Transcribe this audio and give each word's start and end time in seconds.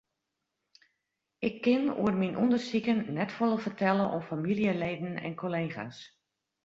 Ik 1.47 1.55
kin 1.65 1.83
oer 2.01 2.15
myn 2.21 2.39
ûndersiken 2.43 2.99
net 3.17 3.31
folle 3.37 3.57
fertelle 3.65 4.05
oan 4.15 4.27
famyljeleden 4.29 5.13
en 5.27 5.33
kollega's. 5.43 5.97